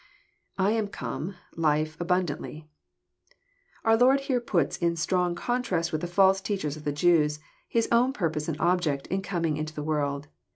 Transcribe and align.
[7am 0.57 0.91
come.„Ufe... 0.91 1.95
abundantly.'] 2.01 2.67
Our 3.85 3.95
Lord 3.95 4.21
here 4.21 4.41
puts 4.41 4.77
in 4.77 4.95
strong 4.95 5.35
contrast 5.35 5.91
with 5.91 6.01
the 6.01 6.07
false 6.07 6.41
teachers 6.41 6.75
of 6.75 6.85
the 6.85 6.91
Jews, 6.91 7.39
His 7.67 7.87
own 7.91 8.11
purpose 8.11 8.47
and 8.47 8.59
object 8.59 9.05
in 9.09 9.21
coming 9.21 9.57
into 9.57 9.75
the 9.75 9.83
world. 9.83 10.27